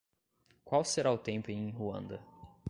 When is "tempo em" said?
1.19-1.69